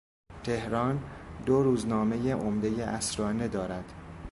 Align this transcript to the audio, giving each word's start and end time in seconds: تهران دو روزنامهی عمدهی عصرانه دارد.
تهران 0.43 1.03
دو 1.45 1.63
روزنامهی 1.63 2.31
عمدهی 2.31 2.81
عصرانه 2.81 3.47
دارد. 3.47 3.93